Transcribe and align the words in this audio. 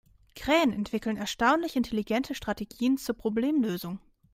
Krähen 0.35 0.73
entwickeln 0.73 1.15
erstaunlich 1.15 1.75
intelligente 1.75 2.33
Strategien 2.33 2.97
zur 2.97 3.15
Problemlösung. 3.15 3.99